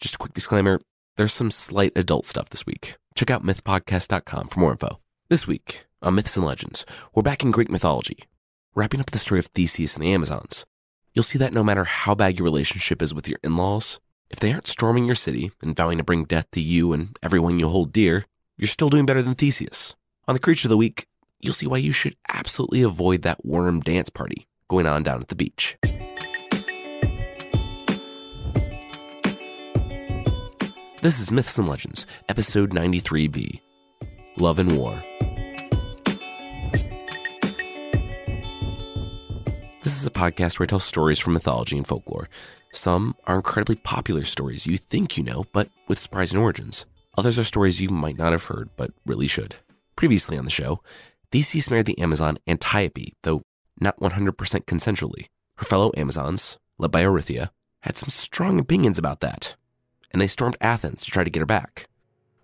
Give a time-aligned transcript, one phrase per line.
[0.00, 0.80] Just a quick disclaimer
[1.16, 2.96] there's some slight adult stuff this week.
[3.14, 5.00] Check out mythpodcast.com for more info.
[5.30, 6.84] This week on Myths and Legends,
[7.14, 8.18] we're back in Greek mythology,
[8.74, 10.66] wrapping up the story of Theseus and the Amazons.
[11.14, 13.98] You'll see that no matter how bad your relationship is with your in laws,
[14.28, 17.58] if they aren't storming your city and vowing to bring death to you and everyone
[17.58, 18.26] you hold dear,
[18.58, 19.96] you're still doing better than Theseus.
[20.28, 21.06] On the Creature of the Week,
[21.40, 25.28] you'll see why you should absolutely avoid that worm dance party going on down at
[25.28, 25.78] the beach.
[31.06, 33.60] This is Myths and Legends, episode 93b
[34.38, 35.04] Love and War.
[39.84, 42.28] This is a podcast where I tell stories from mythology and folklore.
[42.72, 46.86] Some are incredibly popular stories you think you know, but with surprising origins.
[47.16, 49.54] Others are stories you might not have heard, but really should.
[49.94, 50.82] Previously on the show,
[51.30, 53.42] Theseus married the Amazon Antiope, though
[53.80, 54.32] not 100%
[54.64, 55.26] consensually.
[55.58, 57.50] Her fellow Amazons, led by Orithyia,
[57.82, 59.54] had some strong opinions about that
[60.16, 61.90] and they stormed Athens to try to get her back.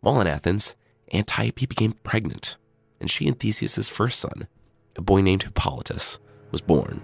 [0.00, 0.76] While in Athens,
[1.10, 2.58] Antiope became pregnant,
[3.00, 4.46] and she and Theseus' first son,
[4.94, 6.18] a boy named Hippolytus,
[6.50, 7.00] was born.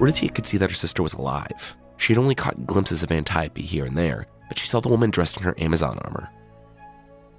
[0.00, 1.76] Orithyia could see that her sister was alive.
[1.96, 5.10] She had only caught glimpses of Antiope here and there, but she saw the woman
[5.10, 6.28] dressed in her Amazon armor.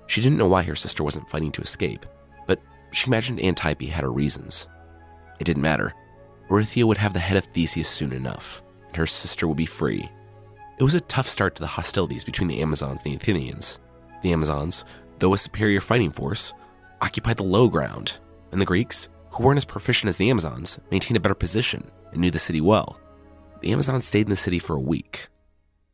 [0.08, 2.06] She didn't know why her sister wasn't fighting to escape,
[2.48, 2.62] but
[2.92, 4.68] she imagined Antiope had her reasons.
[5.40, 5.94] It didn't matter.
[6.50, 10.10] Orithyia would have the head of Theseus soon enough, and her sister would be free.
[10.78, 13.80] It was a tough start to the hostilities between the Amazons and the Athenians.
[14.22, 14.86] The Amazons,
[15.20, 16.54] though a superior fighting force,
[17.02, 18.20] occupied the low ground,
[18.52, 22.22] and the Greeks, who weren't as proficient as the Amazons, maintained a better position and
[22.22, 23.00] knew the city well.
[23.62, 25.28] The Amazons stayed in the city for a week,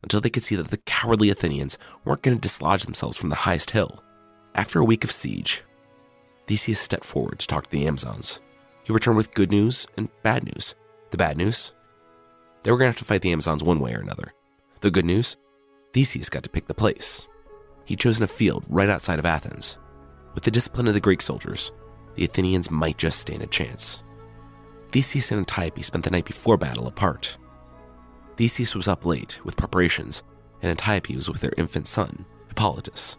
[0.04, 3.36] until they could see that the cowardly Athenians weren't going to dislodge themselves from the
[3.36, 4.04] highest hill.
[4.56, 5.64] After a week of siege,
[6.48, 8.40] Theseus stepped forward to talk to the Amazons.
[8.84, 10.76] He returned with good news and bad news.
[11.12, 11.72] The bad news?
[12.64, 14.34] They were going to have to fight the Amazons one way or another.
[14.82, 15.38] The good news?
[15.94, 17.28] Theseus got to pick the place.
[17.86, 19.78] He'd chosen a field right outside of Athens.
[20.34, 21.72] With the discipline of the Greek soldiers,
[22.16, 24.04] the Athenians might just stand a chance.
[24.92, 27.38] Theseus and Antiope spent the night before battle apart.
[28.42, 30.24] Theseus was up late with preparations,
[30.64, 33.16] and Antiope was with their infant son, Hippolytus.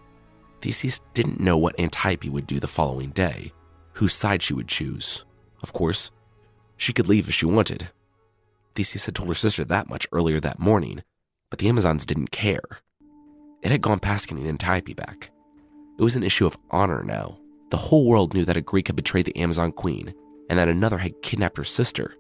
[0.61, 3.53] Theseus didn't know what Antiope would do the following day,
[3.93, 5.25] whose side she would choose.
[5.63, 6.11] Of course,
[6.77, 7.91] she could leave if she wanted.
[8.75, 11.05] Theseus had told her sister that much earlier that morning,
[11.51, 12.81] but the Amazons didn't care.
[13.63, 15.31] It had gone past getting Antiope back.
[16.01, 17.39] It was an issue of honor now.
[17.71, 20.15] The whole world knew that a Greek had betrayed the Amazon queen
[20.51, 22.17] and that another had kidnapped her sister.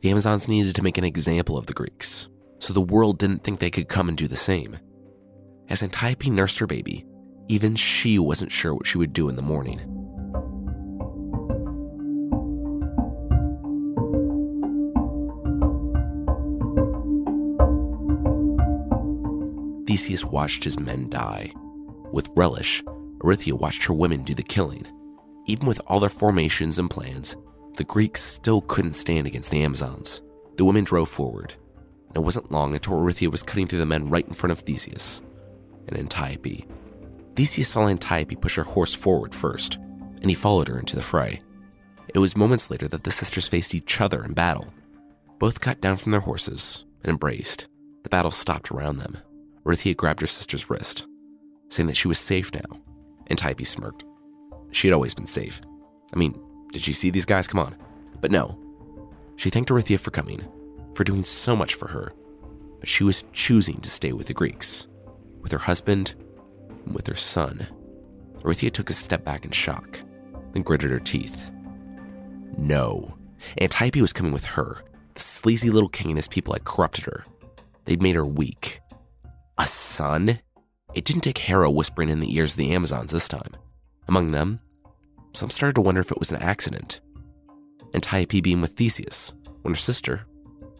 [0.00, 2.28] The Amazons needed to make an example of the Greeks,
[2.60, 4.78] so the world didn't think they could come and do the same.
[5.68, 7.04] As Antiope nursed her baby,
[7.48, 9.78] even she wasn't sure what she would do in the morning.
[19.86, 21.52] Theseus watched his men die.
[22.12, 22.84] With relish,
[23.24, 24.86] Orithyia watched her women do the killing.
[25.46, 27.36] Even with all their formations and plans,
[27.76, 30.22] the Greeks still couldn't stand against the Amazons.
[30.56, 31.54] The women drove forward,
[32.10, 34.60] and it wasn't long until Orithyia was cutting through the men right in front of
[34.60, 35.22] Theseus
[35.88, 36.66] and Antiope.
[37.36, 41.40] Theseus saw Antiope push her horse forward first, and he followed her into the fray.
[42.12, 44.66] It was moments later that the sisters faced each other in battle.
[45.38, 47.68] Both got down from their horses and embraced.
[48.02, 49.16] The battle stopped around them.
[49.64, 51.06] Orithyia grabbed her sister's wrist,
[51.68, 52.80] saying that she was safe now.
[53.30, 54.04] Antiope smirked.
[54.72, 55.60] She had always been safe.
[56.12, 56.38] I mean,
[56.72, 57.46] did she see these guys?
[57.46, 57.76] Come on.
[58.20, 58.58] But no.
[59.36, 60.44] She thanked Orithyia for coming,
[60.94, 62.12] for doing so much for her.
[62.78, 64.86] But she was choosing to stay with the Greeks,
[65.40, 66.14] with her husband
[66.84, 67.66] and with her son.
[68.38, 70.00] Orithyia took a step back in shock,
[70.52, 71.50] then gritted her teeth.
[72.56, 73.14] No.
[73.60, 74.78] Antiope was coming with her.
[75.14, 77.24] The sleazy little king and his people had corrupted her.
[77.84, 78.80] They'd made her weak.
[79.58, 80.40] A son?
[80.94, 83.52] It didn't take Hera whispering in the ears of the Amazons this time.
[84.08, 84.60] Among them,
[85.32, 87.00] some started to wonder if it was an accident.
[87.94, 90.26] Antiope being with Theseus, when her sister,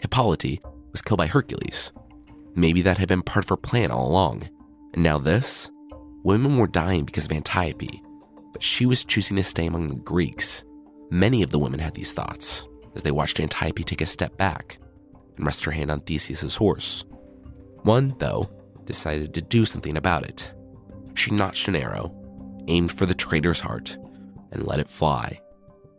[0.00, 0.60] Hippolyte,
[0.90, 1.92] was killed by Hercules.
[2.54, 4.48] Maybe that had been part of her plan all along.
[4.94, 5.70] And now this?
[6.24, 8.02] Women were dying because of Antiope,
[8.52, 10.64] but she was choosing to stay among the Greeks.
[11.10, 14.78] Many of the women had these thoughts as they watched Antiope take a step back
[15.36, 17.04] and rest her hand on Theseus's horse.
[17.82, 18.50] One, though,
[18.84, 20.52] decided to do something about it.
[21.14, 22.14] She notched an arrow,
[22.68, 23.96] aimed for the traitor's heart,
[24.52, 25.40] and let it fly.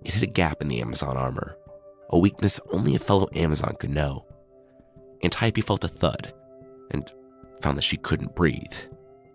[0.04, 1.58] It hit a gap in the Amazon armor,
[2.12, 4.26] a weakness only a fellow Amazon could know.
[5.24, 6.34] Antiope felt a thud
[6.92, 7.12] and
[7.62, 8.74] found that she couldn't breathe.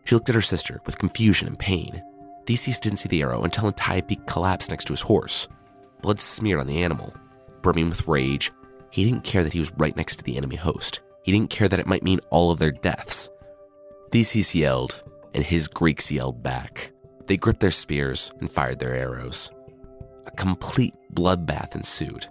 [0.04, 2.02] She looked at her sister with confusion and pain.
[2.46, 5.48] Theseus didn't see the arrow until Antiope collapsed next to his horse.
[6.02, 7.14] Blood smeared on the animal.
[7.62, 8.52] Brimming with rage,
[8.90, 11.00] he didn't care that he was right next to the enemy host.
[11.24, 13.30] He didn't care that it might mean all of their deaths.
[14.12, 15.02] Theseus yelled,
[15.34, 16.92] and his Greeks yelled back.
[17.26, 19.50] They gripped their spears and fired their arrows.
[20.26, 22.26] A complete bloodbath ensued.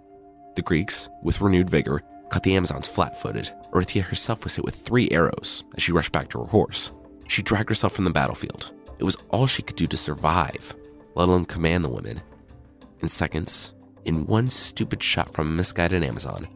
[0.56, 3.52] The Greeks, with renewed vigor, cut the Amazons flat footed.
[3.74, 6.94] Orithyia herself was hit with three arrows as she rushed back to her horse.
[7.28, 8.74] She dragged herself from the battlefield.
[8.98, 10.74] It was all she could do to survive,
[11.16, 12.22] let alone command the women.
[13.02, 13.74] In seconds,
[14.06, 16.48] in one stupid shot from a misguided Amazon,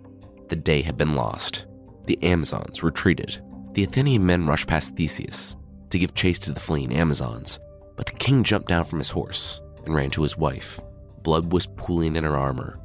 [0.47, 1.65] the day had been lost.
[2.05, 3.41] The Amazons retreated.
[3.73, 5.55] The Athenian men rushed past Theseus
[5.89, 7.59] to give chase to the fleeing Amazons,
[7.97, 10.79] but the king jumped down from his horse and ran to his wife.
[11.23, 12.79] Blood was pooling in her armor.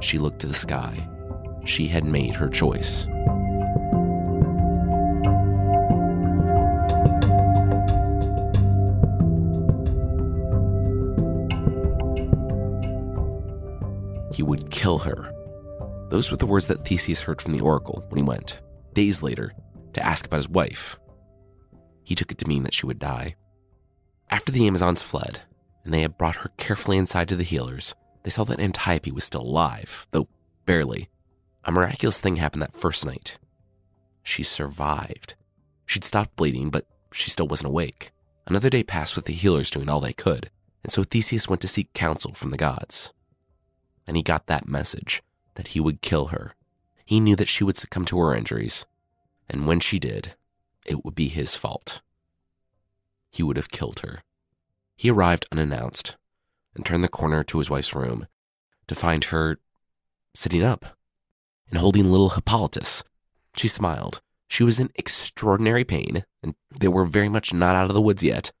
[0.00, 1.08] She looked to the sky.
[1.64, 3.06] She had made her choice.
[14.32, 15.32] He would kill her.
[16.10, 18.60] Those were the words that Theseus heard from the oracle when he went,
[18.92, 19.54] days later,
[19.94, 20.98] to ask about his wife.
[22.04, 23.34] He took it to mean that she would die.
[24.30, 25.42] After the Amazons fled,
[25.84, 27.94] and they had brought her carefully inside to the healers,
[28.26, 30.26] they saw that Antiope was still alive, though
[30.64, 31.08] barely.
[31.62, 33.38] A miraculous thing happened that first night.
[34.24, 35.36] She survived.
[35.84, 38.10] She'd stopped bleeding, but she still wasn't awake.
[38.44, 40.50] Another day passed with the healers doing all they could,
[40.82, 43.12] and so Theseus went to seek counsel from the gods
[44.08, 45.22] and he got that message
[45.54, 46.56] that he would kill her.
[47.04, 48.86] He knew that she would succumb to her injuries,
[49.48, 50.34] and when she did,
[50.84, 52.00] it would be his fault.
[53.30, 54.18] He would have killed her.
[54.96, 56.16] He arrived unannounced
[56.76, 58.26] and turned the corner to his wife's room
[58.86, 59.58] to find her
[60.34, 60.96] sitting up
[61.68, 63.02] and holding little Hippolytus.
[63.56, 64.20] She smiled.
[64.48, 68.22] She was in extraordinary pain, and they were very much not out of the woods
[68.22, 68.52] yet.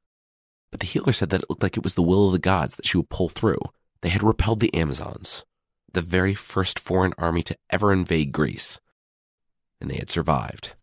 [0.72, 2.74] But the healer said that it looked like it was the will of the gods
[2.74, 3.60] that she would pull through,
[4.02, 5.44] they had repelled the Amazons,
[5.92, 8.80] the very first foreign army to ever invade Greece,
[9.80, 10.74] and they had survived.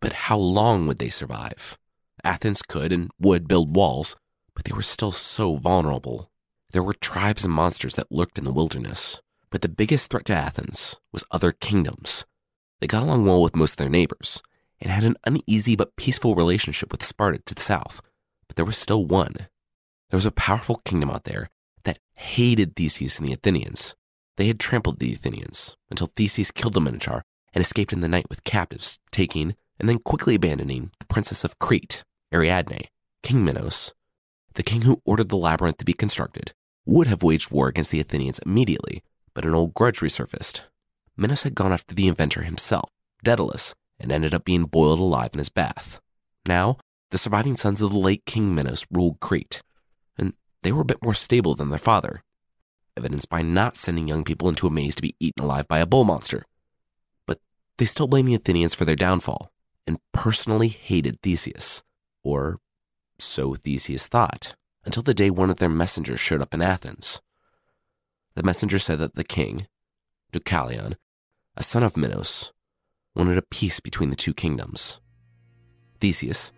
[0.00, 1.78] But how long would they survive?
[2.22, 4.16] Athens could and would build walls,
[4.54, 6.30] but they were still so vulnerable.
[6.74, 10.34] There were tribes and monsters that lurked in the wilderness, but the biggest threat to
[10.34, 12.26] Athens was other kingdoms.
[12.80, 14.42] They got along well with most of their neighbors
[14.80, 18.00] and had an uneasy but peaceful relationship with Sparta to the south,
[18.48, 19.36] but there was still one.
[20.10, 21.48] There was a powerful kingdom out there
[21.84, 23.94] that hated Theseus and the Athenians.
[24.36, 27.22] They had trampled the Athenians until Theseus killed the Minotaur
[27.52, 31.60] and escaped in the night with captives, taking and then quickly abandoning the princess of
[31.60, 32.88] Crete, Ariadne.
[33.22, 33.92] King Minos,
[34.54, 36.52] the king who ordered the labyrinth to be constructed,
[36.86, 39.02] would have waged war against the Athenians immediately,
[39.32, 40.62] but an old grudge resurfaced.
[41.16, 42.88] Minos had gone after the inventor himself,
[43.22, 46.00] Daedalus, and ended up being boiled alive in his bath.
[46.46, 46.78] Now,
[47.10, 49.62] the surviving sons of the late King Minos ruled Crete,
[50.18, 52.22] and they were a bit more stable than their father,
[52.96, 55.86] evidenced by not sending young people into a maze to be eaten alive by a
[55.86, 56.44] bull monster.
[57.26, 57.38] But
[57.78, 59.52] they still blamed the Athenians for their downfall
[59.86, 61.82] and personally hated Theseus,
[62.22, 62.58] or
[63.18, 64.54] so Theseus thought,
[64.84, 67.20] until the day one of their messengers showed up in Athens.
[68.34, 69.66] The messenger said that the king,
[70.32, 70.94] Deucalion,
[71.56, 72.52] a son of Minos,
[73.14, 75.00] wanted a peace between the two kingdoms.
[76.00, 76.52] Theseus,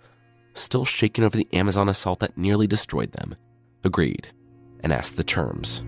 [0.55, 3.34] still shaken over the Amazon assault that nearly destroyed them,
[3.84, 4.28] agreed
[4.81, 5.82] and asked the terms.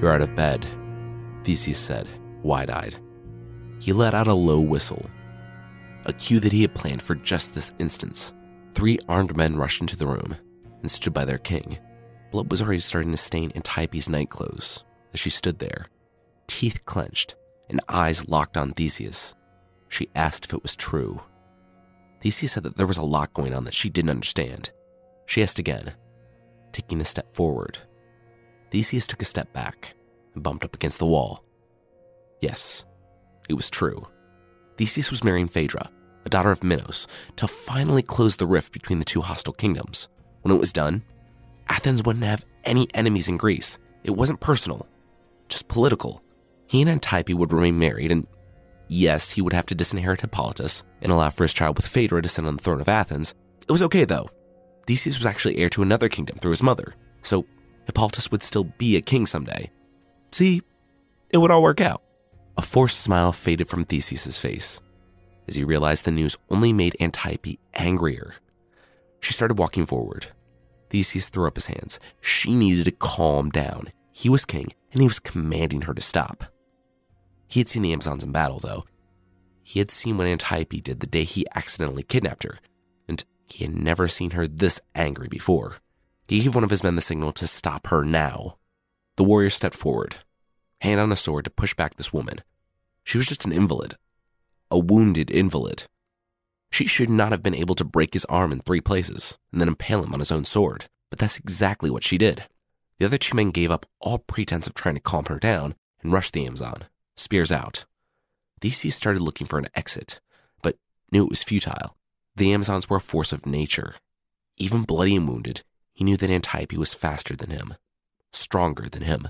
[0.00, 0.66] You're out of bed,
[1.44, 2.08] Theseus said,
[2.42, 2.96] wide eyed.
[3.78, 5.10] He let out a low whistle,
[6.06, 8.32] a cue that he had planned for just this instance.
[8.72, 10.36] Three armed men rushed into the room
[10.80, 11.78] and stood by their king.
[12.30, 15.86] Blood was already starting to stain Antiope's nightclothes as she stood there,
[16.46, 17.36] teeth clenched,
[17.68, 19.34] and eyes locked on Theseus.
[19.88, 21.20] She asked if it was true.
[22.20, 24.70] Theseus said that there was a lot going on that she didn't understand.
[25.26, 25.94] She asked again,
[26.72, 27.78] taking a step forward.
[28.70, 29.94] Theseus took a step back
[30.42, 31.44] bumped up against the wall.
[32.40, 32.84] Yes,
[33.48, 34.06] it was true.
[34.76, 35.90] Theseus was marrying Phaedra,
[36.24, 40.08] a daughter of Minos, to finally close the rift between the two hostile kingdoms.
[40.42, 41.02] When it was done,
[41.68, 43.78] Athens wouldn't have any enemies in Greece.
[44.02, 44.86] It wasn't personal,
[45.48, 46.22] just political.
[46.66, 48.26] He and Antiope would remain married, and
[48.88, 52.28] yes, he would have to disinherit Hippolytus and allow for his child with Phaedra to
[52.28, 53.34] sit on the throne of Athens.
[53.66, 54.28] It was okay, though.
[54.86, 57.46] Theseus was actually heir to another kingdom through his mother, so
[57.86, 59.70] Hippolytus would still be a king someday.
[60.34, 60.62] See,
[61.30, 62.02] it would all work out.
[62.56, 64.80] A forced smile faded from Theseus's face
[65.46, 68.34] as he realized the news only made Antiope angrier.
[69.20, 70.26] She started walking forward.
[70.90, 72.00] Theseus threw up his hands.
[72.20, 73.92] She needed to calm down.
[74.12, 76.42] He was king, and he was commanding her to stop.
[77.46, 78.82] He had seen the Amazons in battle, though.
[79.62, 82.58] He had seen what Antiope did the day he accidentally kidnapped her,
[83.06, 85.76] and he had never seen her this angry before.
[86.26, 88.56] He gave one of his men the signal to stop her now.
[89.16, 90.16] The warrior stepped forward,
[90.84, 92.42] hand on a sword to push back this woman.
[93.02, 93.94] She was just an invalid,
[94.70, 95.84] a wounded invalid.
[96.70, 99.68] She should not have been able to break his arm in three places and then
[99.68, 102.44] impale him on his own sword, but that's exactly what she did.
[102.98, 106.12] The other two men gave up all pretense of trying to calm her down and
[106.12, 106.84] rushed the Amazon,
[107.16, 107.84] spears out.
[108.60, 110.20] Theseus started looking for an exit,
[110.62, 110.76] but
[111.10, 111.96] knew it was futile.
[112.36, 113.94] The Amazons were a force of nature.
[114.56, 115.62] Even bloody and wounded,
[115.92, 117.74] he knew that Antiope was faster than him,
[118.32, 119.28] stronger than him.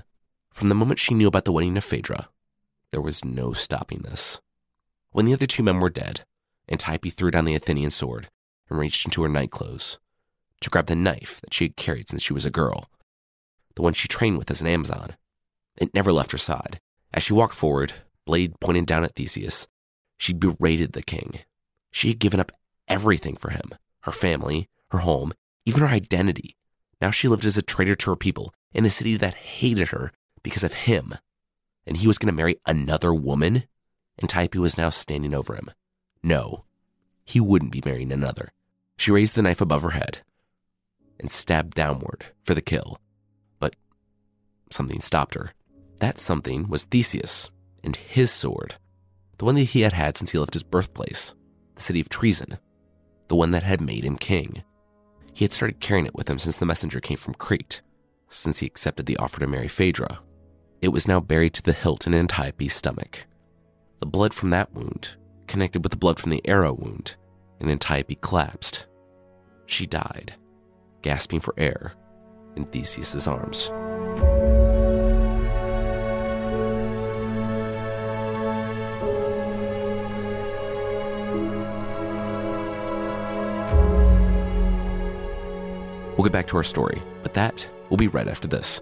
[0.55, 2.29] From the moment she knew about the wedding of Phaedra,
[2.91, 4.39] there was no stopping this.
[5.11, 6.23] When the other two men were dead,
[6.71, 8.29] Antiope threw down the Athenian sword
[8.69, 9.99] and reached into her nightclothes
[10.61, 12.89] to grab the knife that she had carried since she was a girl,
[13.75, 15.17] the one she trained with as an Amazon.
[15.75, 16.79] It never left her side.
[17.13, 17.91] As she walked forward,
[18.25, 19.67] blade pointed down at Theseus,
[20.17, 21.39] she berated the king.
[21.91, 22.53] She had given up
[22.87, 25.33] everything for him her family, her home,
[25.65, 26.55] even her identity.
[27.01, 30.13] Now she lived as a traitor to her people in a city that hated her
[30.45, 31.15] because of him.
[31.85, 33.63] And he was going to marry another woman?
[34.17, 35.71] and Antiope was now standing over him.
[36.23, 36.65] No,
[37.25, 38.51] he wouldn't be marrying another.
[38.97, 40.19] She raised the knife above her head
[41.19, 42.97] and stabbed downward for the kill.
[43.59, 43.75] But
[44.71, 45.51] something stopped her.
[45.99, 47.51] That something was Theseus
[47.83, 48.75] and his sword,
[49.37, 51.33] the one that he had had since he left his birthplace,
[51.75, 52.57] the city of Troezen,
[53.27, 54.63] the one that had made him king.
[55.33, 57.81] He had started carrying it with him since the messenger came from Crete,
[58.29, 60.19] since he accepted the offer to marry Phaedra.
[60.81, 63.25] It was now buried to the hilt in Antiope's stomach.
[63.99, 65.15] The blood from that wound
[65.47, 67.15] connected with the blood from the arrow wound,
[67.59, 68.85] and Antiope collapsed.
[69.65, 70.35] She died,
[71.01, 71.93] gasping for air,
[72.55, 73.71] in Theseus's arms.
[86.17, 88.81] We'll get back to our story, but that will be right after this.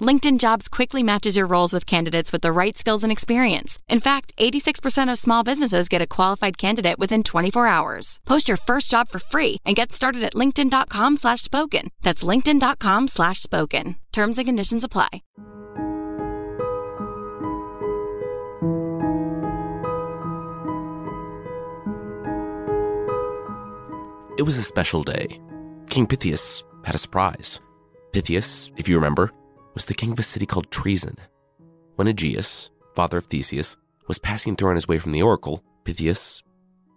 [0.00, 3.78] LinkedIn Jobs quickly matches your roles with candidates with the right skills and experience.
[3.88, 8.20] In fact, 86% of small businesses get a qualified candidate within 24 hours.
[8.24, 11.90] Post your first job for free and get started at linkedin.com slash spoken.
[12.02, 13.96] That's linkedin.com slash spoken.
[14.12, 15.22] Terms and conditions apply.
[24.36, 25.40] It was a special day.
[25.88, 27.60] King Pittheus had a surprise.
[28.12, 29.30] Pittheus, if you remember,
[29.74, 31.18] was the king of a city called Troezen.
[31.96, 33.76] When Aegeus, father of Theseus,
[34.08, 36.42] was passing through on his way from the oracle, Pittheus,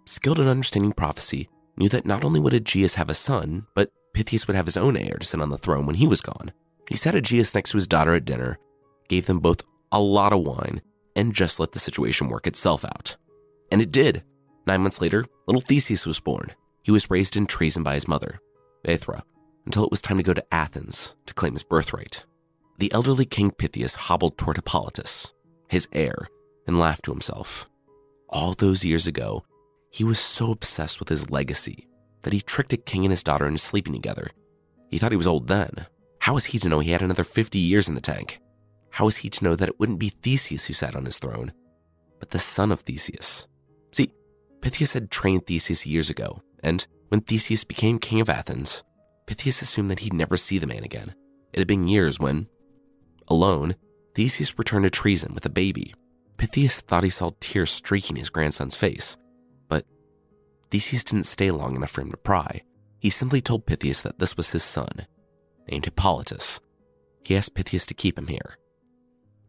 [0.06, 4.46] skilled in understanding prophecy, knew that not only would Aegeus have a son, but Pittheus
[4.46, 6.52] would have his own heir to sit on the throne when he was gone.
[6.88, 8.58] He sat Aegeus next to his daughter at dinner,
[9.08, 10.80] gave them both a lot of wine,
[11.14, 13.16] and just let the situation work itself out.
[13.70, 14.22] And it did.
[14.66, 16.52] Nine months later, little Theseus was born.
[16.82, 18.40] He was raised in Troezen by his mother,
[18.86, 19.22] Aethra,
[19.66, 22.24] until it was time to go to Athens to claim his birthright.
[22.78, 25.32] The elderly King Pittheus hobbled toward Hippolytus,
[25.68, 26.28] his heir,
[26.66, 27.68] and laughed to himself.
[28.28, 29.44] All those years ago,
[29.90, 31.88] he was so obsessed with his legacy
[32.22, 34.28] that he tricked a king and his daughter into sleeping together.
[34.90, 35.86] He thought he was old then.
[36.20, 38.38] How was he to know he had another 50 years in the tank?
[38.92, 41.52] How was he to know that it wouldn't be Theseus who sat on his throne,
[42.20, 43.48] but the son of Theseus?
[43.92, 44.12] See,
[44.60, 48.84] Pittheus had trained Theseus years ago, and when Theseus became king of Athens,
[49.26, 51.14] Pittheus assumed that he'd never see the man again.
[51.52, 52.48] It had been years when,
[53.28, 53.76] alone,
[54.14, 55.94] Theseus returned to Troezen with a baby.
[56.36, 59.16] Pittheus thought he saw tears streaking his grandson's face,
[59.68, 59.84] but
[60.70, 62.62] Theseus didn't stay long enough for him to pry.
[63.00, 65.06] He simply told Pittheus that this was his son,
[65.70, 66.60] named Hippolytus.
[67.24, 68.58] He asked Pittheus to keep him here,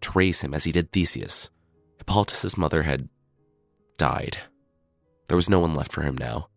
[0.02, 1.50] to raise him as he did Theseus.
[1.98, 3.10] Hippolytus's mother had
[3.98, 4.38] died.
[5.28, 6.50] There was no one left for him now.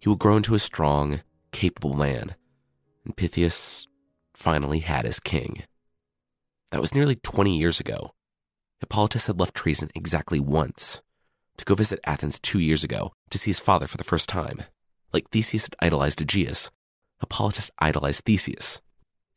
[0.00, 2.34] He would grow into a strong, capable man,
[3.04, 3.86] and Pittheus
[4.34, 5.64] finally had his king.
[6.70, 8.14] That was nearly 20 years ago.
[8.80, 11.02] Hippolytus had left Troezen exactly once
[11.56, 14.62] to go visit Athens two years ago to see his father for the first time.
[15.12, 16.70] Like Theseus had idolized Aegeus,
[17.20, 18.80] Hippolytus idolized Theseus.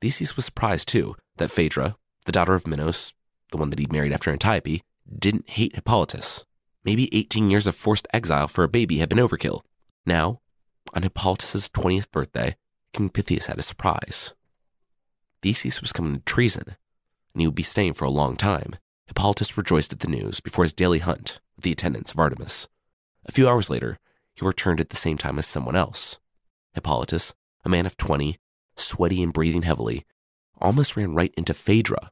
[0.02, 1.96] Theseus was surprised, too, that Phaedra,
[2.26, 3.14] the daughter of Minos,
[3.52, 4.82] the one that he'd married after Antiope,
[5.18, 6.46] didn't hate Hippolytus.
[6.84, 9.62] Maybe 18 years of forced exile for a baby had been overkill.
[10.06, 10.42] Now,
[10.94, 12.56] on Hippolytus's 20th birthday,
[12.94, 14.34] King Pittheus had a surprise.
[15.42, 16.76] Theseus was coming to Troezen,
[17.34, 18.76] and he would be staying for a long time.
[19.08, 22.68] Hippolytus rejoiced at the news before his daily hunt with the attendants of Artemis.
[23.26, 24.00] A few hours later,
[24.34, 26.20] he returned at the same time as someone else.
[26.74, 27.34] Hippolytus,
[27.66, 28.38] a man of 20,
[28.76, 30.06] sweaty and breathing heavily,
[30.60, 32.12] almost ran right into Phaedra,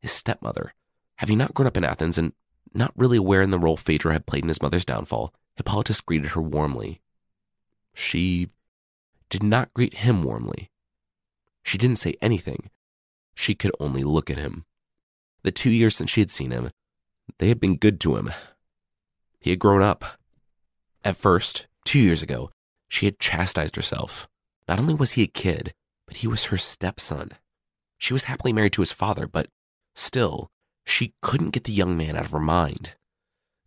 [0.00, 0.74] his stepmother.
[1.16, 2.32] Having not grown up in Athens and
[2.74, 6.32] not really aware in the role Phaedra had played in his mother's downfall, Hippolytus greeted
[6.32, 7.00] her warmly.
[7.94, 8.48] She
[9.30, 10.70] did not greet him warmly.
[11.62, 12.70] She didn't say anything.
[13.34, 14.64] She could only look at him.
[15.42, 16.70] The two years since she had seen him,
[17.38, 18.30] they had been good to him.
[19.40, 20.04] He had grown up.
[21.04, 22.50] At first, two years ago,
[22.88, 24.28] she had chastised herself.
[24.68, 25.74] Not only was he a kid,
[26.06, 27.32] but he was her stepson.
[27.98, 29.48] She was happily married to his father, but
[29.94, 30.50] still,
[30.86, 32.94] she couldn't get the young man out of her mind.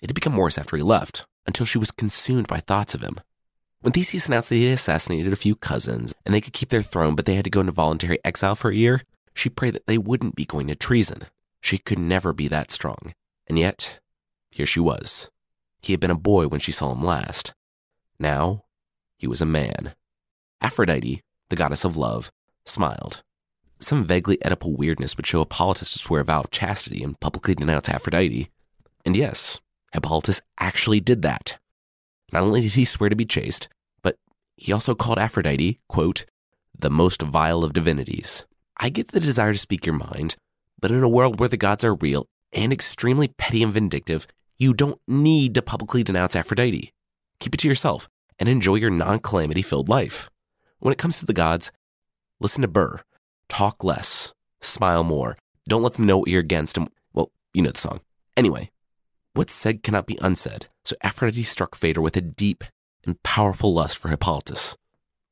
[0.02, 3.18] It had become worse after he left, until she was consumed by thoughts of him.
[3.82, 6.82] When Theseus announced that he had assassinated a few cousins and they could keep their
[6.82, 9.04] throne, but they had to go into voluntary exile for a year,
[9.38, 11.24] she prayed that they wouldn't be going to Troezen.
[11.62, 13.14] She could never be that strong.
[13.48, 14.00] And yet,
[14.52, 15.30] here she was.
[15.82, 17.54] He had been a boy when she saw him last.
[18.20, 18.64] Now,
[19.18, 19.94] he was a man.
[20.62, 22.32] Aphrodite, the goddess of love,
[22.66, 23.24] smiled.
[23.80, 27.54] Some vaguely Oedipal weirdness would show Hippolytus to swear a vow of chastity and publicly
[27.54, 28.50] denounce Aphrodite.
[29.06, 29.62] And yes,
[29.94, 31.60] Hippolytus actually did that.
[32.34, 33.70] Not only did he swear to be chaste,
[34.02, 34.18] but
[34.56, 36.26] he also called Aphrodite, quote,
[36.78, 38.46] the most vile of divinities.
[38.80, 40.36] I get the desire to speak your mind,
[40.80, 44.74] but in a world where the gods are real and extremely petty and vindictive, you
[44.74, 46.92] don't need to publicly denounce Aphrodite.
[47.40, 50.30] Keep it to yourself and enjoy your non calamity filled life.
[50.80, 51.72] When it comes to the gods,
[52.40, 53.00] listen to Burr.
[53.50, 55.36] Talk less, smile more.
[55.68, 56.78] Don't let them know what you're against.
[56.78, 58.02] And, well, you know the song.
[58.36, 58.70] Anyway,
[59.34, 62.64] what's said cannot be unsaid, so Aphrodite struck Phaedra with a deep
[63.06, 64.78] and powerful lust for Hippolytus.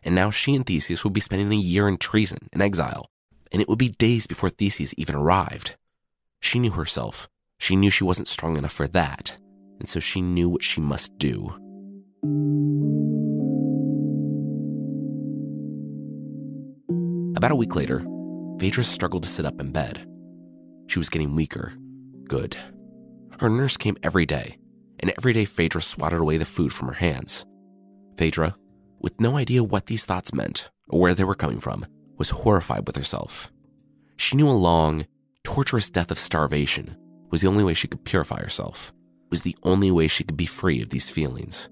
[0.01, 3.09] And now she and Theseus would be spending a year in Troezen and exile,
[3.51, 5.75] and it would be days before Theseus even arrived.
[6.39, 7.27] She knew herself.
[7.57, 9.37] She knew she wasn't strong enough for that,
[9.79, 11.55] and so she knew what she must do.
[17.37, 18.05] About a week later,
[18.59, 20.07] Phaedra struggled to sit up in bed.
[20.87, 21.73] She was getting weaker.
[22.25, 22.55] Good.
[23.39, 24.57] Her nurse came every day,
[24.99, 27.45] and every day Phaedra swatted away the food from her hands.
[28.17, 28.55] Phaedra,
[28.99, 31.85] with no idea what these thoughts meant or where they were coming from,
[32.17, 33.51] was horrified with herself.
[34.17, 35.05] She knew a long,
[35.43, 36.95] torturous death of starvation
[37.31, 38.93] was the only way she could purify herself,
[39.29, 41.69] was the only way she could be free of these feelings.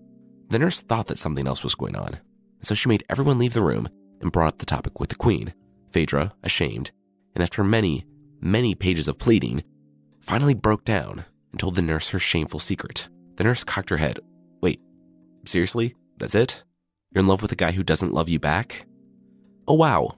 [0.50, 2.18] The nurse thought that something else was going on,
[2.62, 3.88] so she made everyone leave the room
[4.22, 5.54] and brought up the topic with the queen.
[5.92, 6.92] Phaedra, ashamed,
[7.36, 8.06] and after many,
[8.42, 9.64] many pages of pleading,
[10.20, 13.08] finally broke down and told the nurse her shameful secret.
[13.36, 14.20] The nurse cocked her head.
[14.62, 14.80] Wait,
[15.46, 15.96] seriously?
[16.18, 16.64] That's it?
[17.12, 18.86] You're in love with a guy who doesn't love you back?
[19.68, 20.18] Oh, wow.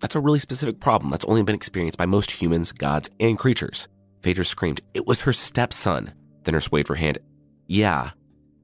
[0.00, 3.88] That's a really specific problem that's only been experienced by most humans, gods, and creatures.
[4.22, 6.12] Phaedra screamed, It was her stepson.
[6.44, 7.18] The nurse waved her hand.
[7.66, 8.10] Yeah,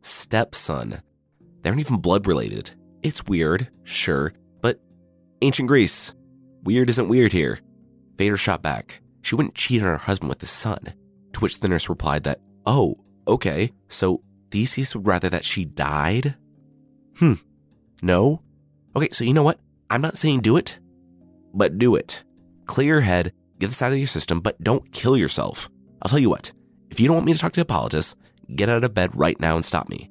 [0.00, 1.02] stepson.
[1.62, 2.70] They aren't even blood related.
[3.02, 4.80] It's weird, sure, but
[5.42, 6.14] ancient Greece.
[6.62, 7.60] Weird isn't weird here.
[8.16, 9.02] Phaedra shot back.
[9.22, 10.94] She wouldn't cheat on her husband with his son.
[11.32, 12.94] To which the nurse replied that, Oh,
[13.26, 16.36] okay, so Theseus would rather that she died?
[17.18, 17.34] Hmm,
[18.02, 18.42] no?
[18.96, 19.58] Okay, so you know what?
[19.90, 20.78] I'm not saying do it,
[21.54, 22.22] but do it.
[22.66, 25.70] Clear your head, get this out of your system, but don't kill yourself.
[26.02, 26.52] I'll tell you what,
[26.90, 28.14] if you don't want me to talk to Hippolytus,
[28.54, 30.10] get out of bed right now and stop me.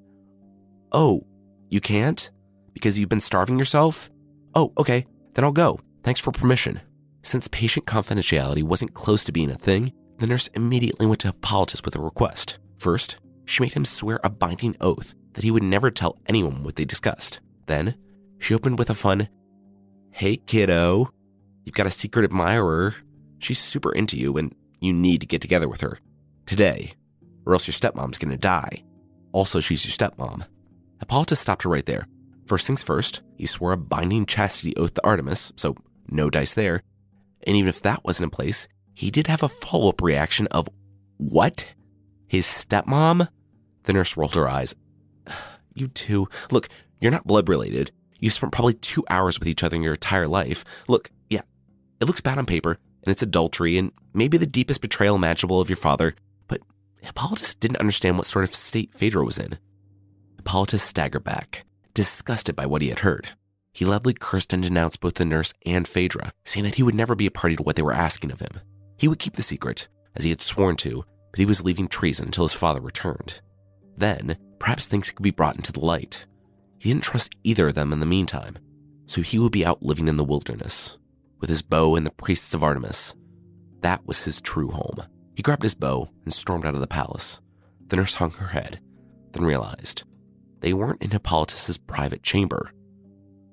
[0.91, 1.25] Oh,
[1.69, 2.29] you can't?
[2.73, 4.10] Because you've been starving yourself?
[4.56, 5.79] Oh, okay, then I'll go.
[6.03, 6.82] Thanks for permission.
[7.21, 11.84] Since patient confidentiality wasn't close to being a thing, the nurse immediately went to Hippolytus
[11.84, 12.60] with a request.
[12.79, 16.75] First, she made him swear a binding oath that he would never tell anyone what
[16.75, 17.39] they discussed.
[17.65, 17.95] Then,
[18.39, 19.29] she opened with a fun,
[20.12, 21.10] Hey kiddo,
[21.63, 22.95] you've got a secret admirer.
[23.39, 25.99] She's super into you and you need to get together with her.
[26.45, 26.93] Today,
[27.45, 28.84] or else your stepmom's gonna die.
[29.32, 30.45] Also, she's your stepmom.
[30.99, 32.06] Hippolytus stopped her right there.
[32.45, 35.76] First things first, he swore a binding chastity oath to Artemis, so
[36.10, 36.84] no dice there.
[37.45, 40.69] And even if that wasn't in place, he did have a follow up reaction of,
[41.17, 41.73] What?
[42.28, 43.28] His stepmom?
[43.84, 44.76] The nurse rolled her eyes.
[45.76, 46.28] You two.
[46.52, 46.69] Look,
[47.02, 47.89] you're not blood related.
[48.19, 50.63] You've spent probably two hours with each other in your entire life.
[50.88, 51.10] Look,
[52.03, 55.69] it looks bad on paper, and it's adultery, and maybe the deepest betrayal imaginable of
[55.69, 56.15] your father,
[56.47, 56.61] but
[57.01, 59.57] Hippolytus didn't understand what sort of state Phaedra was in.
[60.35, 63.31] Hippolytus staggered back, disgusted by what he had heard.
[63.71, 67.15] He loudly cursed and denounced both the nurse and Phaedra, saying that he would never
[67.15, 68.59] be a party to what they were asking of him.
[68.99, 72.25] He would keep the secret, as he had sworn to, but he was leaving Troezen
[72.25, 73.41] until his father returned.
[73.95, 76.25] Then, perhaps things could be brought into the light.
[76.79, 78.57] He didn't trust either of them in the meantime,
[79.05, 80.97] so he would be out living in the wilderness,
[81.43, 83.15] with his bow and the priests of Artemis.
[83.82, 85.03] That was his true home.
[85.36, 87.41] He grabbed his bow and stormed out of the palace.
[87.88, 88.79] The nurse hung her head,
[89.34, 90.06] then realized
[90.62, 92.71] they weren't in Hippolytus's private chamber.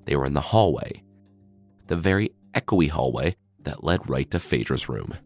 [0.06, 1.02] They were in the hallway,
[1.88, 5.16] the very echoey hallway that led right to Phaedra's room.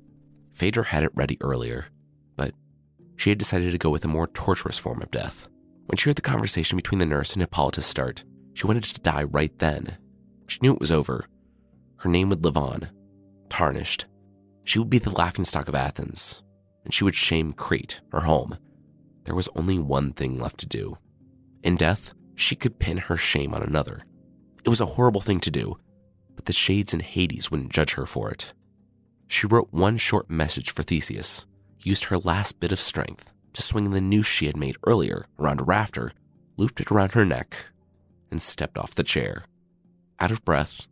[0.55, 1.88] Phaedra had it ready earlier,
[2.35, 2.55] but
[3.16, 5.48] she had decided to go with a more torturous form of death.
[5.85, 8.24] When she heard the conversation between the nurse and Hippolytus start,
[8.55, 9.98] she wanted to die right then.
[10.46, 11.27] She knew it was over.
[11.98, 12.88] Her name would live on,
[13.48, 14.07] tarnished.
[14.64, 16.42] She would be the laughingstock of Athens,
[16.85, 18.57] and she would shame Crete, her home.
[19.24, 20.98] There was only one thing left to do.
[21.62, 24.02] In death, she could pin her shame on another.
[24.64, 25.76] It was a horrible thing to do,
[26.35, 28.52] but the shades in Hades wouldn't judge her for it.
[29.28, 31.46] She wrote one short message for Theseus,
[31.83, 35.61] used her last bit of strength to swing the noose she had made earlier around
[35.61, 36.12] a rafter,
[36.57, 37.66] looped it around her neck,
[38.30, 39.44] and stepped off the chair.
[40.18, 40.88] Out of breath,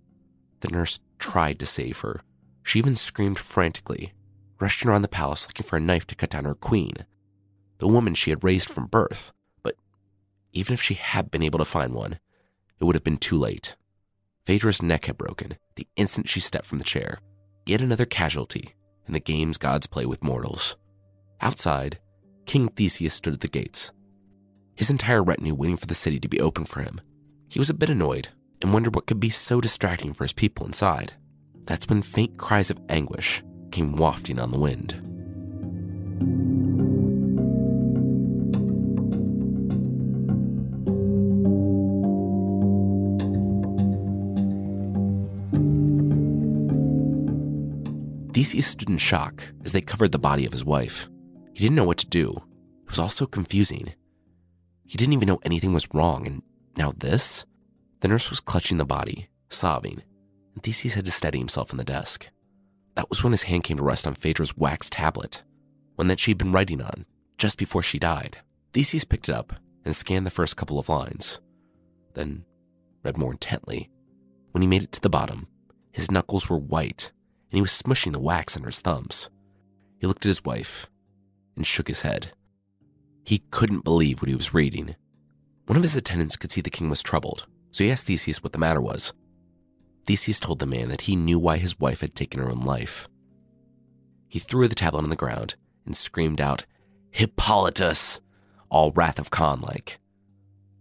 [0.63, 2.21] the nurse tried to save her.
[2.63, 4.13] She even screamed frantically,
[4.61, 6.93] rushing around the palace looking for a knife to cut down her queen,
[7.79, 9.33] the woman she had raised from birth.
[9.63, 9.75] But
[10.53, 12.19] even if she had been able to find one,
[12.81, 13.77] it would have been too late.
[14.47, 17.19] Phaedra's neck had broken the instant she stepped from the chair.
[17.67, 18.75] Yet another casualty
[19.07, 20.77] in the games gods play with mortals.
[21.41, 21.99] Outside,
[22.47, 23.93] King Theseus stood at the gates,
[24.75, 27.01] his entire retinue waiting for the city to be open for him.
[27.51, 28.31] He was a bit annoyed
[28.63, 31.15] and wondered what could be so distracting for his people inside.
[31.67, 34.99] That's when faint cries of anguish came wafting on the wind.
[48.33, 51.09] Theseus stood in shock as they covered the body of his wife.
[51.53, 52.31] He didn't know what to do.
[52.85, 53.95] It was all so confusing.
[54.87, 56.43] He didn't even know anything was wrong, and
[56.77, 57.45] now this?
[58.03, 60.03] The nurse was clutching the body, sobbing,
[60.55, 62.29] and Theseus had to steady himself in the desk.
[62.97, 65.45] That was when his hand came to rest on Phaedra's wax tablet,
[65.95, 67.07] one that she'd been writing on
[67.39, 68.39] just before she died.
[68.73, 69.53] Theseus picked it up
[69.85, 71.41] and scanned the first couple of lines,
[72.15, 72.45] then
[73.05, 73.89] read more intently.
[74.51, 75.47] When he made it to the bottom,
[75.93, 77.13] his knuckles were white
[77.53, 79.31] and he was smushing the wax under his thumbs.
[80.01, 80.91] He looked at his wife
[81.55, 82.33] and shook his head.
[83.25, 84.97] He couldn't believe what he was reading.
[85.67, 88.53] One of his attendants could see the king was troubled, so he asked Theseus what
[88.53, 89.13] the matter was.
[90.07, 93.09] Theseus told the man that he knew why his wife had taken her own life.
[94.29, 96.67] He threw the tablet on the ground and screamed out,
[97.11, 98.21] Hippolytus!
[98.71, 99.99] All Wrath of Khan like.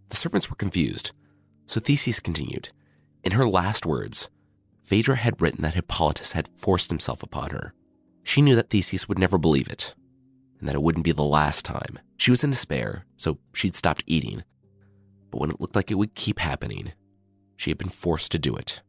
[0.08, 1.12] The servants were confused,
[1.66, 2.70] so Theseus continued.
[3.22, 4.30] In her last words,
[4.82, 7.74] Phaedra had written that Hippolytus had forced himself upon her.
[8.22, 9.94] She knew that Theseus would never believe it,
[10.58, 11.98] and that it wouldn't be the last time.
[12.16, 14.42] She was in despair, so she'd stopped eating.
[15.32, 16.92] But when it looked like it would keep happening,
[17.56, 18.82] she had been forced to do it.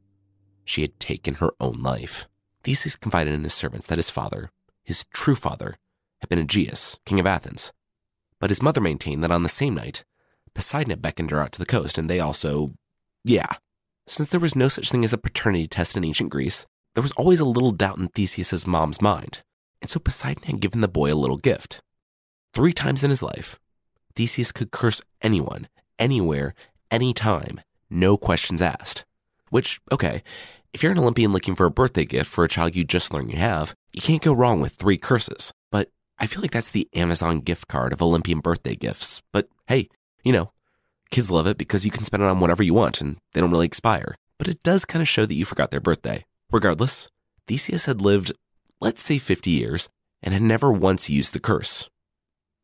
[0.65, 2.27] She had taken her own life.
[2.63, 4.51] Theseus confided in his servants that his father,
[4.83, 5.75] his true father,
[6.19, 7.71] had been Aegeus, king of Athens.
[8.39, 10.03] But his mother maintained that on the same night,
[10.53, 12.73] Poseidon had beckoned her out to the coast, and they also,
[13.23, 13.53] yeah,
[14.05, 17.13] since there was no such thing as a paternity test in ancient Greece, there was
[17.13, 19.41] always a little doubt in Theseus's mom's mind,
[19.81, 21.81] and so Poseidon had given the boy a little gift.
[22.53, 23.59] Three times in his life,
[24.15, 25.67] Theseus could curse anyone,
[25.99, 26.53] anywhere,
[26.91, 29.05] anytime, no questions asked.
[29.49, 30.23] Which, okay,
[30.73, 33.31] if you're an Olympian looking for a birthday gift for a child you just learned
[33.31, 35.53] you have, you can't go wrong with three curses.
[35.71, 39.21] But I feel like that's the Amazon gift card of Olympian birthday gifts.
[39.31, 39.89] But hey,
[40.23, 40.51] you know,
[41.11, 43.51] kids love it because you can spend it on whatever you want and they don't
[43.51, 44.15] really expire.
[44.39, 46.25] But it does kind of show that you forgot their birthday.
[46.51, 47.07] Regardless,
[47.47, 48.31] Theseus had lived,
[48.81, 49.89] let's say 50 years,
[50.23, 51.89] and had never once used the curse.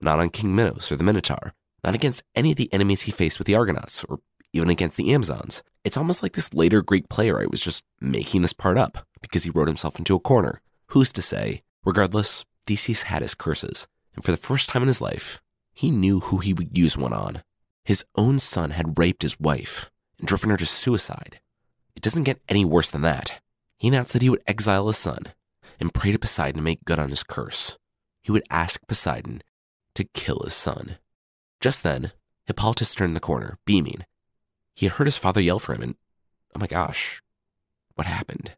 [0.02, 3.38] Not on King Minos or the Minotaur, not against any of the enemies he faced
[3.38, 4.20] with the Argonauts, or
[4.54, 5.64] even against the Amazons.
[5.84, 9.50] It's almost like this later Greek playwright was just making this part up because he
[9.50, 10.62] wrote himself into a corner.
[10.88, 11.62] Who's to say?
[11.86, 15.42] Regardless, Theseus had his curses, and for the first time in his life,
[15.74, 17.44] he knew who he would use one on.
[17.86, 21.40] His own son had raped his wife and driven her to suicide.
[21.96, 23.42] It doesn't get any worse than that.
[23.78, 25.24] He announced that he would exile his son
[25.80, 27.78] and pray to Poseidon to make good on his curse.
[28.22, 29.42] He would ask Poseidon
[29.96, 30.98] to kill his son.
[31.60, 32.12] Just then,
[32.46, 34.06] Hippolytus turned the corner, beaming,
[34.80, 35.96] he had heard his father yell for him, and
[36.56, 37.22] oh my gosh,
[37.96, 38.56] what happened?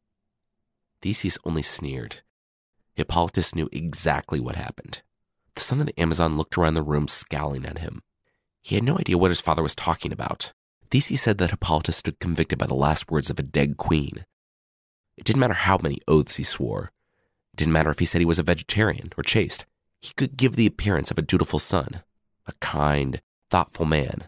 [1.01, 2.21] Theseus only sneered.
[2.93, 5.01] Hippolytus knew exactly what happened.
[5.55, 8.03] The son of the Amazon looked around the room, scowling at him.
[8.61, 10.53] He had no idea what his father was talking about.
[10.91, 14.25] Theseus said that Hippolytus stood convicted by the last words of a dead queen.
[15.17, 16.91] It didn't matter how many oaths he swore.
[17.53, 19.65] It didn't matter if he said he was a vegetarian or chaste.
[19.99, 22.03] He could give the appearance of a dutiful son,
[22.47, 24.27] a kind, thoughtful man.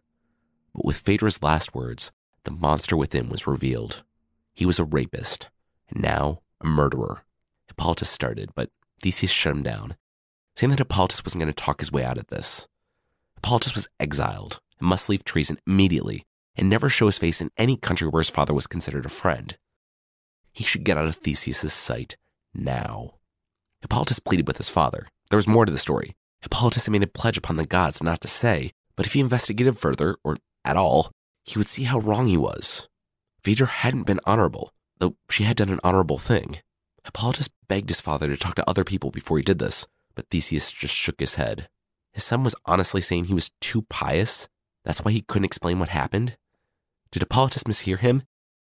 [0.74, 2.12] But with Phaedra's last words,
[2.44, 4.04] the monster within was revealed.
[4.54, 5.50] He was a rapist,
[5.90, 7.26] and now a murderer.
[7.68, 8.70] Hippolytus started, but
[9.02, 9.96] Theseus shut him down,
[10.56, 12.68] saying that Hippolytus wasn't going to talk his way out of this.
[13.36, 16.24] Hippolytus was exiled and must leave Troezen immediately
[16.56, 19.58] and never show his face in any country where his father was considered a friend.
[20.52, 22.16] He should get out of Theseus's sight
[22.54, 23.16] now.
[23.82, 25.08] Hippolytus pleaded with his father.
[25.30, 26.16] There was more to the story.
[26.44, 29.78] Hippolytus had made a pledge upon the gods not to say, but if he investigated
[29.78, 31.12] further, or at all,
[31.46, 32.88] he would see how wrong he was.
[33.44, 36.58] Phaedra hadn't been honorable, though she had done an honorable thing.
[37.06, 40.72] Hippolytus begged his father to talk to other people before he did this, but Theseus
[40.72, 41.70] just shook his head.
[42.12, 44.48] His son was honestly saying he was too pious.
[44.84, 46.38] That's why he couldn't explain what happened.
[47.12, 48.24] Did Hippolytus mishear him?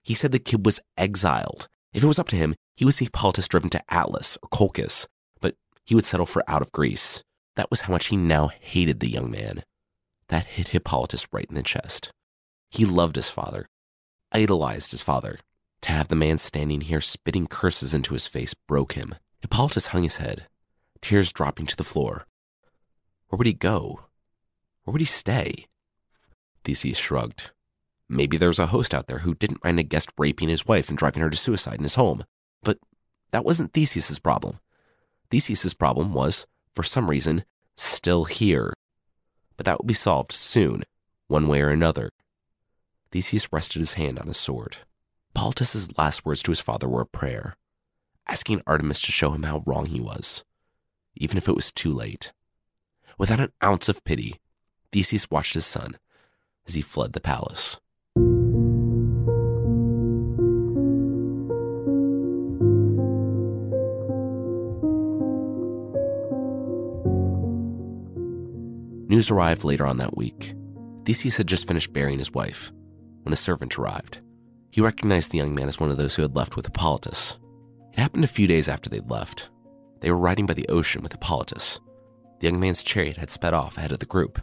[0.05, 1.69] He said the kid was exiled.
[1.93, 5.07] If it was up to him, he would see Hippolytus driven to Atlas or Colchis,
[5.41, 7.25] but he would settle for out of Greece.
[7.57, 9.63] That was how much he now hated the young man.
[10.29, 12.11] That hit Hippolytus right in the chest.
[12.71, 13.67] He loved his father,
[14.33, 15.39] idolized his father.
[15.83, 19.15] To have the man standing here spitting curses into his face broke him.
[19.43, 20.47] Hippolytus hung his head,
[21.01, 22.27] tears dropping to the floor.
[23.29, 24.07] Where would he go?
[24.83, 25.67] Where would he stay?
[26.65, 27.51] Theseus shrugged.
[28.09, 30.89] Maybe there was a host out there who didn't mind a guest raping his wife
[30.89, 32.25] and driving her to suicide in his home.
[32.63, 32.79] But
[33.31, 34.61] that wasn't Theseus's problem.
[35.31, 37.45] Theseus's problem was, for some reason,
[37.77, 38.75] still here
[39.57, 40.83] but that would be solved soon,
[41.29, 42.11] one way or another.
[43.11, 44.79] Theseus rested his hand on his sword.
[45.35, 47.55] Hippolytus's last words to his father were a prayer,
[48.27, 50.45] asking Artemis to show him how wrong he was,
[51.17, 52.33] even if it was too late.
[53.19, 54.35] Without an ounce of pity,
[54.93, 55.99] Theseus watched his son
[56.67, 57.81] as he fled the palace.
[69.15, 70.57] News arrived later on that week.
[71.05, 72.73] Theseus had just finished burying his wife
[73.23, 74.19] when a servant arrived.
[74.73, 77.39] He recognized the young man as one of those who had left with Hippolytus.
[77.93, 79.51] It happened a few days after they'd left.
[80.01, 81.79] They were riding by the ocean with Hippolytus.
[82.41, 84.41] The young man's chariot had sped off ahead of the group.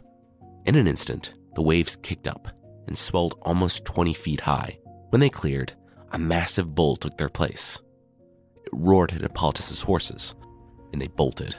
[0.64, 2.48] In an instant, the waves kicked up
[2.86, 4.78] and swelled almost 20 feet high.
[5.10, 5.74] When they cleared,
[6.12, 7.78] a massive bull took their place.
[8.64, 10.34] It roared at Hippolytus's horses,
[10.94, 11.56] and they bolted.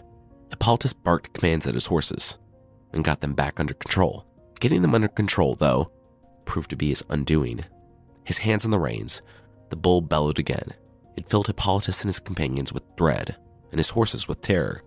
[0.49, 2.39] Hippolytus barked commands at his horses,
[2.93, 4.25] and got them back under control.
[4.60, 5.91] Getting them under control, though,
[6.45, 7.65] proved to be his undoing.
[8.23, 9.21] His hands on the reins,
[9.69, 10.71] the bull bellowed again.
[11.17, 13.36] It filled Hippolytus and his companions with dread,
[13.71, 14.82] and his horses with terror.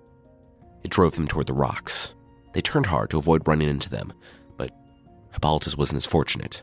[0.82, 2.14] It drove them toward the rocks.
[2.52, 4.12] They turned hard to avoid running into them,
[4.56, 4.70] but
[5.32, 6.62] Hippolytus wasn't as fortunate.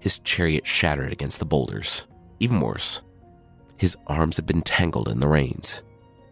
[0.00, 2.06] His chariot shattered against the boulders.
[2.38, 3.02] Even worse,
[3.78, 5.82] his arms had been tangled in the reins.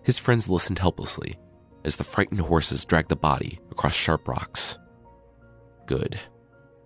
[0.03, 1.37] His friends listened helplessly
[1.85, 4.79] as the frightened horses dragged the body across sharp rocks.
[5.87, 6.18] Good,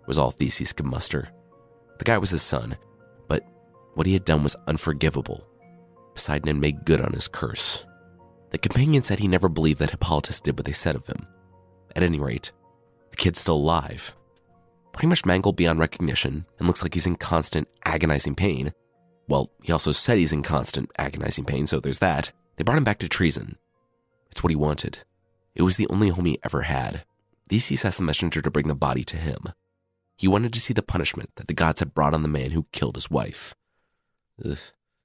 [0.07, 1.29] was all Theseus could muster.
[1.99, 2.77] The guy was his son,
[3.29, 3.45] but
[3.95, 5.47] what he had done was unforgivable.
[6.15, 7.85] Poseidon had made good on his curse.
[8.51, 11.27] The companion said he never believed that Hippolytus did what they said of him.
[11.95, 12.51] At any rate,
[13.11, 14.17] the kid's still alive.
[14.93, 18.73] Pretty much mangled beyond recognition and looks like he's in constant, agonizing pain.
[19.29, 22.33] Well, he also said he's in constant, agonizing pain, so there's that.
[22.57, 23.57] They brought him back to Troezen,
[24.43, 25.05] what he wanted.
[25.55, 27.05] It was the only home he ever had.
[27.49, 29.49] Theseus asked the messenger to bring the body to him.
[30.17, 32.67] He wanted to see the punishment that the gods had brought on the man who
[32.73, 33.55] killed his wife.
[34.45, 34.59] Ugh.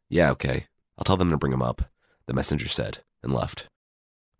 [0.09, 0.67] Yeah, okay.
[0.97, 1.83] I'll tell them to bring him up,
[2.25, 3.67] the messenger said, and left.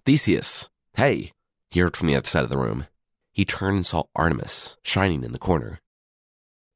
[0.05, 1.31] Theseus, hey,
[1.71, 2.87] he heard from the other side of the room.
[3.31, 5.79] He turned and saw Artemis shining in the corner.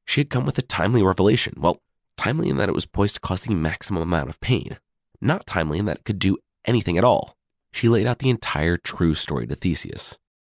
[0.05, 1.53] She had come with a timely revelation.
[1.57, 1.81] Well,
[2.15, 4.77] timely in that it was poised to cause the maximum amount of pain,
[5.21, 7.36] not timely in that it could do anything at all.
[7.77, 10.17] She laid out the entire true story to Theseus.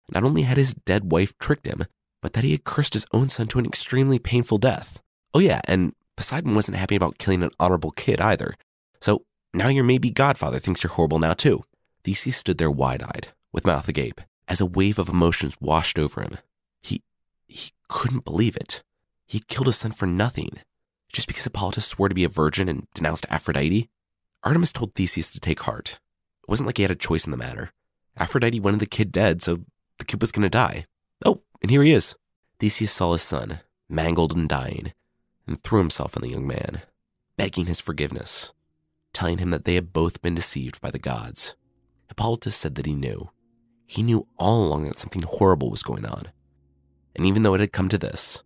[0.09, 1.83] Not only had his dead wife tricked him,
[2.21, 5.01] but that he had cursed his own son to an extremely painful death.
[5.33, 8.53] Oh, yeah, and Poseidon wasn't happy about killing an honorable kid either.
[9.01, 11.63] So now your maybe godfather thinks you're horrible now, too.
[12.05, 16.21] Theseus stood there wide eyed, with mouth agape, as a wave of emotions washed over
[16.21, 16.37] him.
[16.81, 17.03] He.
[17.49, 18.81] he couldn't believe it.
[19.27, 20.51] He killed his son for nothing.
[21.11, 23.89] Just because Hippolytus swore to be a virgin and denounced Aphrodite?
[24.41, 25.99] Artemis told Theseus to take heart.
[26.49, 27.69] It wasn't like he had a choice in the matter.
[28.17, 29.65] Aphrodite wanted the kid dead, so
[29.99, 30.87] the kid was going to die.
[31.23, 32.15] Oh, and here he is.
[32.57, 34.93] Theseus saw his son, mangled and dying,
[35.45, 36.81] and threw himself on the young man,
[37.37, 38.51] begging his forgiveness,
[39.13, 41.53] telling him that they had both been deceived by the gods.
[42.07, 43.29] Hippolytus said that he knew.
[43.85, 46.29] He knew all along that something horrible was going on.
[47.15, 48.43] And even though it had come to this,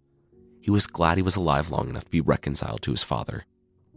[0.59, 3.45] he was glad he was alive long enough to be reconciled to his father.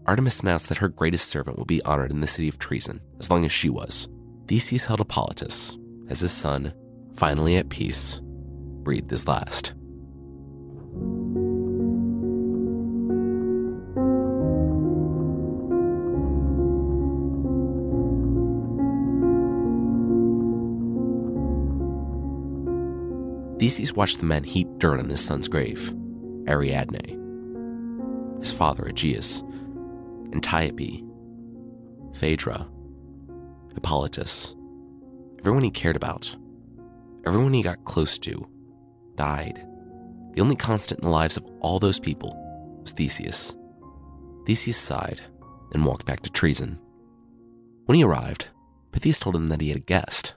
[0.06, 3.28] Artemis announced that her greatest servant would be honored in the city of Troezen as
[3.28, 4.08] long as she was.
[4.46, 5.76] Theseus held Hippolytus
[6.08, 6.72] as his son,
[7.12, 9.72] finally at peace, breathed his last.
[23.58, 25.92] Theseus watched the men heap dirt on his son's grave
[26.46, 27.18] Ariadne,
[28.38, 29.42] his father Aegeus,
[30.36, 31.02] Antiope,
[32.12, 32.68] Phaedra,
[33.72, 34.54] Hippolytus,
[35.38, 36.36] everyone he cared about,
[37.26, 38.46] everyone he got close to,
[39.14, 39.66] died.
[40.34, 42.36] The only constant in the lives of all those people
[42.82, 43.56] was Theseus.
[44.44, 45.22] Theseus sighed
[45.72, 46.78] and walked back to Troezen.
[47.86, 48.48] When he arrived,
[48.92, 50.34] Pittheus told him that he had a guest.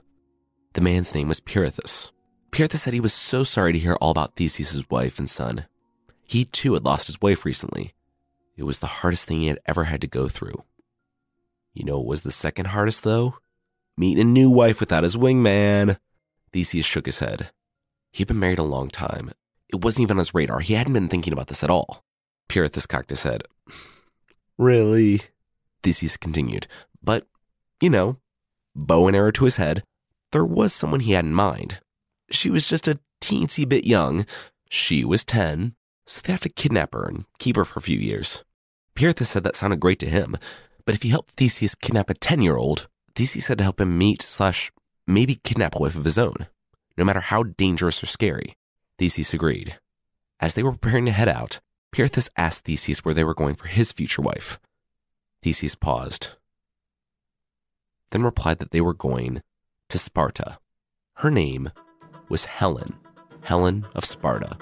[0.72, 2.10] The man's name was Pirithous.
[2.52, 5.66] Pirithous said he was so sorry to hear all about Theseus' wife and son.
[6.26, 7.92] He too had lost his wife recently.
[8.60, 10.64] It was the hardest thing he had ever had to go through.
[11.72, 13.36] You know what was the second hardest, though?
[13.96, 15.96] Meeting a new wife without his wingman.
[16.52, 17.52] Theseus shook his head.
[18.12, 19.32] He'd been married a long time.
[19.70, 20.60] It wasn't even on his radar.
[20.60, 22.04] He hadn't been thinking about this at all.
[22.50, 23.44] Pirithous cocked his head.
[24.58, 25.22] Really?
[25.82, 26.66] Theseus continued.
[27.02, 27.26] But,
[27.80, 28.18] you know,
[28.76, 29.84] bow and arrow to his head,
[30.32, 31.80] there was someone he had in mind.
[32.30, 34.26] She was just a teensy bit young.
[34.68, 37.98] She was 10, so they'd have to kidnap her and keep her for a few
[37.98, 38.44] years.
[39.00, 40.36] Pirithous said that sounded great to him,
[40.84, 43.96] but if he helped Theseus kidnap a 10 year old, Theseus had to help him
[43.96, 44.70] meet slash
[45.06, 46.48] maybe kidnap a wife of his own,
[46.98, 48.52] no matter how dangerous or scary.
[48.98, 49.78] Theseus agreed.
[50.38, 51.60] As they were preparing to head out,
[51.92, 54.60] Pirithous asked Theseus where they were going for his future wife.
[55.40, 56.36] Theseus paused,
[58.10, 59.40] then replied that they were going
[59.88, 60.58] to Sparta.
[61.16, 61.70] Her name
[62.28, 62.98] was Helen,
[63.40, 64.58] Helen of Sparta.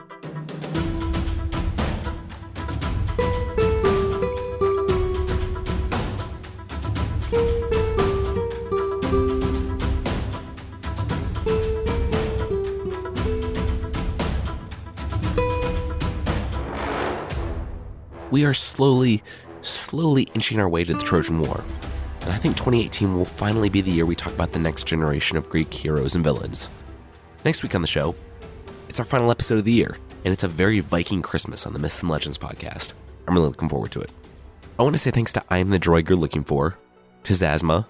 [18.30, 19.22] We are slowly,
[19.62, 21.64] slowly inching our way to the Trojan War.
[22.20, 25.38] And I think 2018 will finally be the year we talk about the next generation
[25.38, 26.68] of Greek heroes and villains.
[27.46, 28.14] Next week on the show,
[28.88, 31.78] it's our final episode of the year, and it's a very Viking Christmas on the
[31.78, 32.92] Myths and Legends podcast.
[33.26, 34.10] I'm really looking forward to it.
[34.78, 36.76] I want to say thanks to I'm the Droid You're Looking For,
[37.22, 37.86] to Zazma,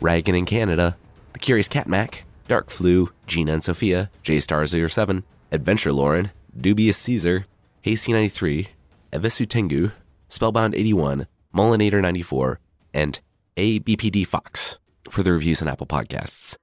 [0.00, 0.96] Ragan in Canada,
[1.32, 7.46] The Curious Cat Mac, Dark Flu, Gina and Sophia, JStar07, Adventure Lauren, Dubious Caesar,
[7.84, 8.68] Hasty93,
[9.12, 9.90] Evisu Tengu,
[10.28, 12.58] Spellbound 81, Mullinator 94,
[12.94, 13.20] and
[13.56, 16.56] ABPD Fox for the reviews on Apple Podcasts.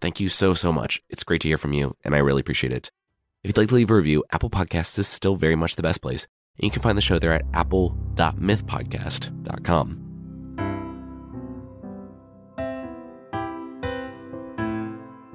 [0.00, 1.02] Thank you so, so much.
[1.08, 2.92] It's great to hear from you, and I really appreciate it.
[3.42, 6.02] If you'd like to leave a review, Apple Podcasts is still very much the best
[6.02, 6.26] place,
[6.58, 10.04] and you can find the show there at apple.mythpodcast.com.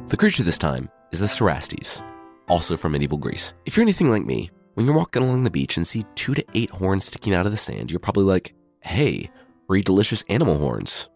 [0.07, 2.03] The creature this time is the Cerastes,
[2.47, 3.55] also from medieval Greece.
[3.65, 6.45] If you're anything like me, when you're walking along the beach and see two to
[6.53, 9.29] eight horns sticking out of the sand, you're probably like, hey,
[9.67, 11.09] breed delicious animal horns.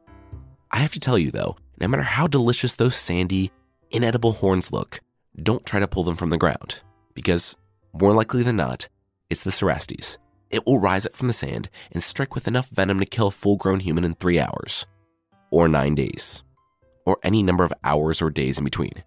[0.72, 3.52] I have to tell you though, no matter how delicious those sandy,
[3.92, 5.00] inedible horns look,
[5.42, 6.82] don't try to pull them from the ground,
[7.14, 7.56] because
[7.94, 8.88] more likely than not,
[9.30, 10.18] it's the Cerastes.
[10.50, 13.32] It will rise up from the sand and strike with enough venom to kill a
[13.32, 14.86] full grown human in three hours,
[15.52, 16.44] or nine days,
[17.06, 19.04] or any number of hours or days in between.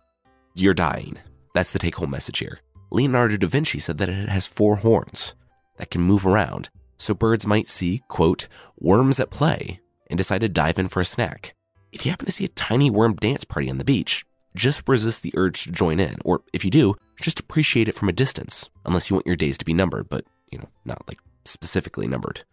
[0.55, 1.17] You're dying.
[1.55, 2.61] That's the take home message here.
[2.91, 5.35] Leonardo da Vinci said that it has four horns
[5.77, 6.71] that can move around
[7.01, 8.47] so birds might see, quote,
[8.79, 11.55] worms at play and decide to dive in for a snack.
[11.93, 14.25] If you happen to see a tiny worm dance party on the beach,
[14.55, 18.09] just resist the urge to join in, or if you do, just appreciate it from
[18.09, 21.19] a distance, unless you want your days to be numbered, but, you know, not like
[21.45, 22.45] specifically numbered.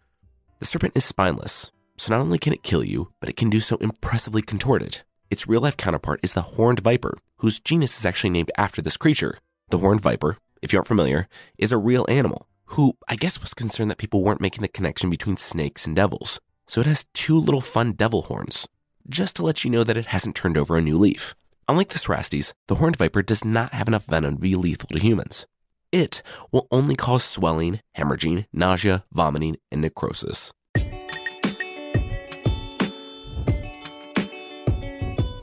[0.60, 3.60] The serpent is spineless, so not only can it kill you, but it can do
[3.60, 5.02] so impressively contorted.
[5.30, 8.96] Its real life counterpart is the horned viper, whose genus is actually named after this
[8.96, 9.36] creature.
[9.70, 13.52] The horned viper, if you aren't familiar, is a real animal who I guess was
[13.52, 16.40] concerned that people weren't making the connection between snakes and devils.
[16.66, 18.66] So it has two little fun devil horns,
[19.08, 21.34] just to let you know that it hasn't turned over a new leaf.
[21.68, 24.98] Unlike the Cerastes, the horned viper does not have enough venom to be lethal to
[24.98, 25.46] humans.
[25.92, 30.52] It will only cause swelling, hemorrhaging, nausea, vomiting, and necrosis.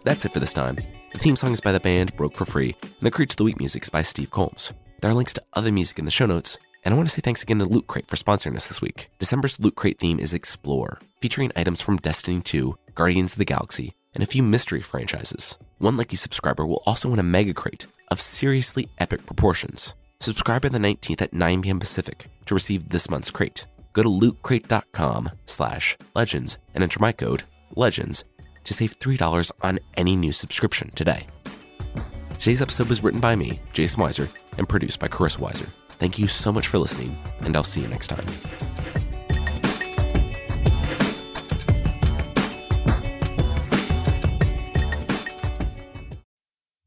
[0.03, 0.77] That's it for this time.
[1.15, 3.43] The theme song is by the band Broke for Free, and the Creature of the
[3.45, 4.73] Week music is by Steve Combs.
[4.99, 7.21] There are links to other music in the show notes, and I want to say
[7.21, 9.09] thanks again to Loot Crate for sponsoring us this week.
[9.17, 13.93] December's Loot Crate theme is Explore, featuring items from Destiny 2, Guardians of the Galaxy,
[14.13, 15.57] and a few mystery franchises.
[15.77, 19.93] One lucky subscriber will also win a Mega Crate of seriously epic proportions.
[20.19, 21.79] Subscribe by the 19th at 9 p.m.
[21.79, 23.67] Pacific to receive this month's crate.
[23.93, 27.43] Go to lootcrate.com slash legends and enter my code
[27.77, 28.25] LEGENDS
[28.65, 31.27] to save $3 on any new subscription today.
[32.37, 35.67] Today's episode was written by me, Jason Weiser, and produced by Carissa Weiser.
[35.97, 38.25] Thank you so much for listening, and I'll see you next time.